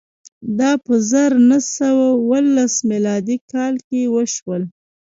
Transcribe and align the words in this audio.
دا 0.59 0.71
په 0.85 0.93
زر 1.11 1.31
نه 1.49 1.57
سوه 1.77 2.05
اوولس 2.15 2.73
میلادي 2.89 3.37
کال 3.51 3.75
کې 3.87 4.01
وشول. 4.15 4.63